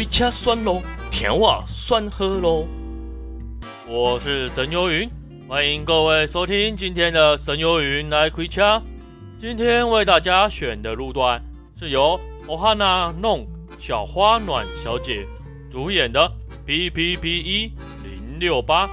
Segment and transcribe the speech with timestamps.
[0.00, 2.68] 开车算咯，甜话算喝咯。
[3.88, 5.10] 我是神游云，
[5.48, 8.82] 欢迎各位收听今天的神游云来开车。
[9.38, 11.42] 今天为大家选的路段
[11.78, 13.46] 是由欧哈娜弄
[13.78, 15.26] 小花暖小姐
[15.70, 16.32] 主演的
[16.64, 17.72] P P P E
[18.02, 18.88] 零六八。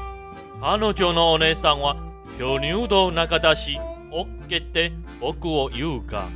[0.62, 1.96] 彼女のお姉さんは
[2.38, 3.78] 巨乳と长出し
[4.12, 6.30] おっけて仆を言うか。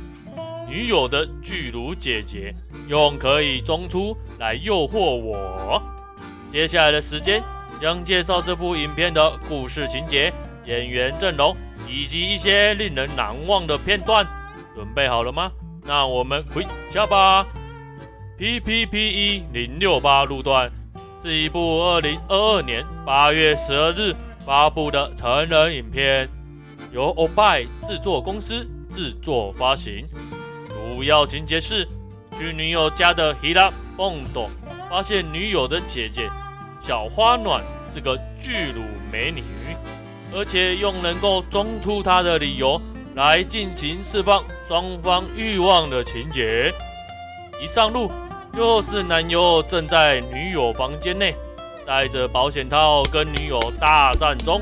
[0.67, 2.53] 女友的巨乳姐姐
[2.87, 5.81] 用可以中出来诱惑我。
[6.51, 7.41] 接下来的时间
[7.81, 10.31] 将介绍这部影片的故事情节、
[10.65, 11.55] 演员阵容
[11.87, 14.25] 以及一些令人难忘的片段。
[14.75, 15.51] 准备好了吗？
[15.85, 17.45] 那我们回家吧。
[18.37, 20.71] P P P 一零六八路段
[21.21, 26.27] 是一部二零二二年八月十二日发布的成人影片，
[26.91, 30.07] 由欧拜制作公司制作发行。
[30.83, 31.87] 主要情节是，
[32.37, 34.49] 去女友家的希拉蹦多
[34.89, 36.29] 发现女友的姐姐
[36.79, 39.43] 小花暖是个巨乳美女，
[40.35, 42.79] 而且用能够装出她的理由
[43.15, 46.73] 来尽情释放双方欲望的情节。
[47.61, 48.11] 一上路
[48.51, 51.33] 就是男友正在女友房间内
[51.85, 54.61] 戴着保险套跟女友大战中，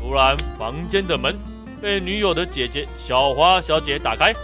[0.00, 1.38] 突然房间的门
[1.80, 4.34] 被女友的姐姐小花小姐打开。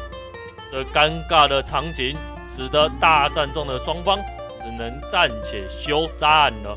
[0.70, 2.16] 这尴尬的场景
[2.48, 4.19] 使得大战中的双方
[4.61, 6.77] 只能暂且休战了。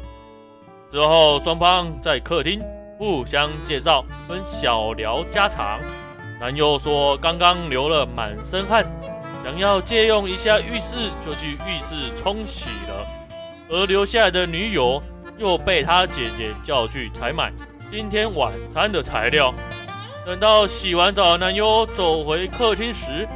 [0.90, 2.62] 之后，双方在客厅
[2.98, 5.80] 互相介绍，跟小聊家常。
[6.40, 8.84] 男友说刚刚流了满身汗，
[9.44, 13.08] 想要借用一下浴室，就去浴室冲洗了。
[13.70, 15.02] 而留下来的女友
[15.38, 17.54] 又被他姐姐叫去采买
[17.90, 19.54] 今天晚餐的材料。
[20.26, 23.28] 等到洗完澡，男友走回客厅时，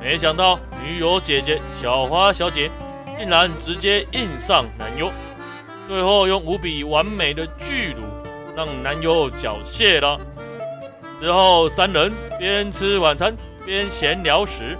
[0.00, 2.70] 没想到女友姐姐小花小姐
[3.18, 5.12] 竟然直接硬上男优，
[5.86, 8.02] 最后用无比完美的巨乳
[8.56, 10.18] 让男友缴械了。
[11.20, 13.36] 之后三人边吃晚餐
[13.66, 14.74] 边闲聊时，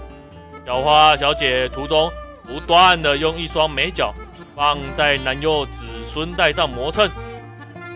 [0.65, 2.11] 小花小姐途中
[2.47, 4.11] 不断的用一双美脚
[4.55, 7.07] 放在男友子孙带上磨蹭，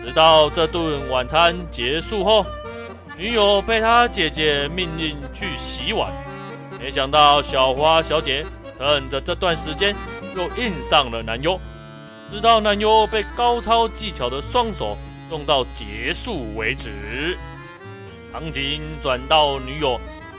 [0.04, 2.46] 直到这顿晚餐结束后，
[3.18, 6.08] 女友被她姐姐命令去洗碗。
[6.78, 8.44] 没想到小花小姐
[8.78, 9.96] 趁着这段时间
[10.36, 11.58] 又硬上了男优，
[12.30, 14.96] 直到男优被高超技巧的双手
[15.30, 17.36] 弄到结束为止。
[18.30, 19.98] 场景转到女友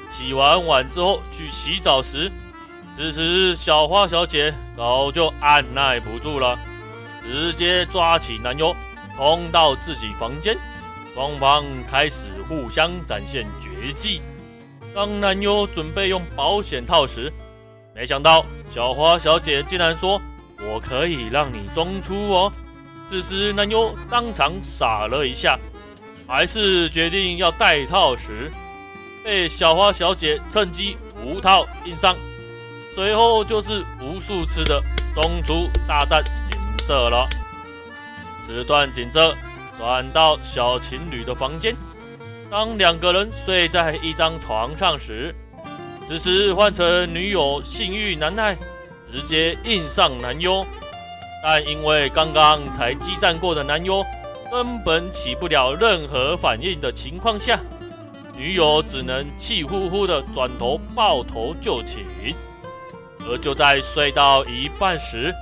[0.09, 2.31] 洗完碗之后去洗澡时，
[2.95, 6.57] 此时小花小姐早就按捺不住了，
[7.23, 8.75] 直接抓起男优
[9.15, 10.55] 冲到自己房间，
[11.15, 14.21] 双方开始互相展现绝技。
[14.95, 17.31] 当男优准备用保险套时，
[17.93, 20.19] 没想到小花小姐竟然说
[20.61, 22.51] ：“我可以让你中出哦。”
[23.09, 25.57] 此时男优当场傻了一下，
[26.27, 28.51] 还是决定要戴套时，
[29.23, 32.15] 被小花小姐趁机无套硬上，
[32.93, 34.83] 随后就是无数次的
[35.13, 37.27] 中出大战景色了。
[38.45, 39.35] 此段景色
[39.77, 41.75] 转到小情侣的房间。
[42.49, 45.35] 当两个人睡在一张床上时，
[46.07, 48.55] 此时换成女友性欲难耐，
[49.05, 50.65] 直接硬上男优。
[51.43, 54.03] 但因为刚刚才激战过的男优
[54.49, 57.59] 根本起不了任何反应的情况下，
[58.33, 62.05] 女友只能气呼呼的转头抱头就寝。
[63.29, 65.33] 而就在睡到一半时，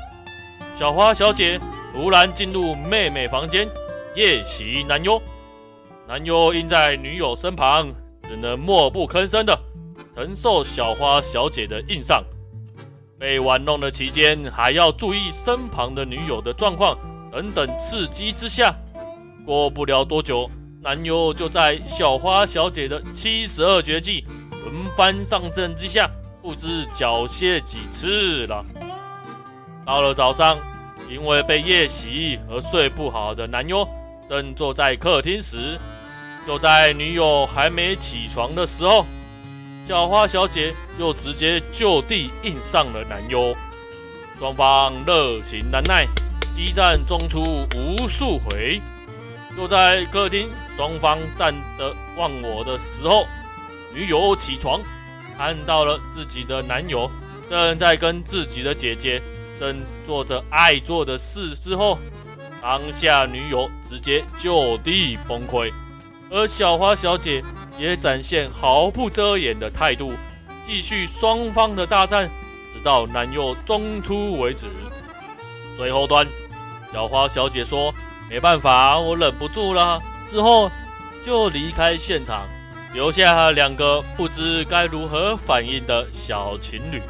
[0.75, 1.61] 小花小姐
[1.93, 3.69] 突然进入妹妹房间
[4.15, 5.21] 夜袭男优。
[6.07, 9.59] 男优因在女友身旁，只能默不吭声的
[10.13, 12.23] 承受小花小姐的硬上。
[13.17, 16.95] 被玩弄的期间，还要注意身旁的女友的状况
[17.31, 18.75] 等等刺激之下，
[19.47, 20.47] 过不了多久，
[20.79, 26.07] 男优就在小花小姐的七十二绝技轮番上阵之下，
[26.39, 28.63] 不知缴械几次了。
[29.83, 30.59] 到了早上，
[31.09, 33.87] 因为被夜袭而睡不好的男优，
[34.29, 35.79] 正坐在客厅时。
[36.45, 39.05] 就在女友还没起床的时候，
[39.83, 43.55] 小花小姐又直接就地硬上了男优，
[44.37, 46.05] 双方热情难耐，
[46.55, 47.41] 激战中出
[47.75, 48.79] 无数回。
[49.57, 53.25] 就在客厅双方战得忘我的时候，
[53.93, 54.79] 女友起床，
[55.37, 57.09] 看到了自己的男友
[57.49, 59.19] 正在跟自己的姐姐
[59.59, 61.97] 正做着爱做的事之后，
[62.61, 65.73] 当下女友直接就地崩溃。
[66.31, 67.43] 而小花小姐
[67.77, 70.13] 也展现毫不遮掩的态度，
[70.63, 72.29] 继续双方的大战，
[72.73, 74.67] 直到男友中出为止。
[75.77, 76.25] 最后端，
[76.91, 77.93] 小花小姐说
[78.29, 80.71] ：“没办法，我忍不住了。”之后
[81.23, 82.47] 就离开现场，
[82.93, 87.01] 留下两个不知该如何反应的小情侣。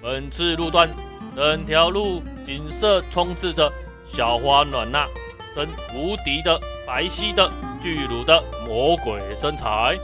[0.00, 0.88] 本次路段，
[1.34, 3.72] 整条路景色充斥着
[4.04, 5.08] 小花暖娜
[5.54, 9.98] 真无敌的白皙的巨乳的魔鬼身材。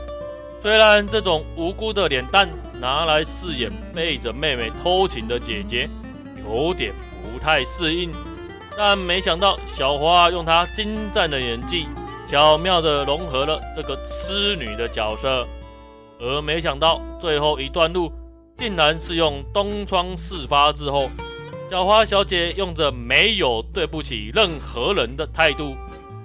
[0.59, 2.47] 虽然这种无辜的脸蛋
[2.79, 5.89] 拿来饰演背着妹妹偷情的姐姐，
[6.45, 8.11] 有点不太适应，
[8.77, 11.87] 但没想到小花用她精湛的演技，
[12.27, 15.47] 巧妙地融合了这个痴女的角色，
[16.19, 18.11] 而没想到最后一段路。
[18.57, 21.09] 竟然是用东窗事发之后，
[21.71, 25.73] 小花小姐用着没有对不起任何人的态度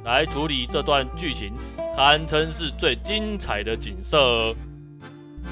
[0.05, 1.53] 来处理这段剧情，
[1.95, 4.53] 堪称是最精彩的景色。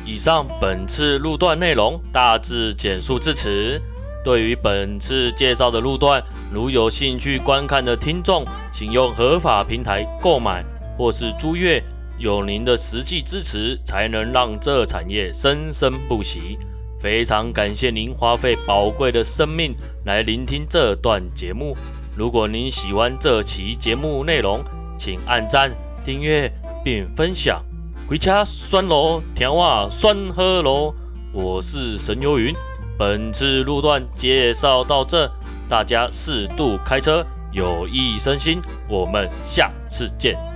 [0.05, 3.81] 以上本次路段内容大致简述至此。
[4.25, 6.21] 对于本次介绍的路段，
[6.53, 10.65] 如有兴趣观看的听众，请用合法平台购买
[10.99, 11.81] 或是租阅，
[12.19, 16.59] 有您的实际支持，才能让这产业生生不息。
[17.05, 19.75] 非常感谢您花费宝贵的生命
[20.07, 21.77] 来聆听这段节目。
[22.17, 24.65] 如果您喜欢这期节目内容，
[24.99, 25.71] 请按赞、
[26.03, 26.51] 订阅
[26.83, 27.63] 并分享。
[28.09, 30.95] 回家酸咯，甜话酸喝咯。
[31.31, 32.55] 我是神游云，
[32.99, 35.31] 本次路段介绍到这，
[35.69, 37.23] 大家适度开车，
[37.53, 38.63] 有益身心。
[38.89, 40.54] 我们下次见。